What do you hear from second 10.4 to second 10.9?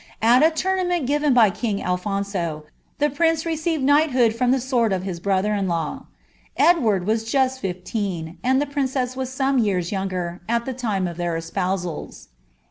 at the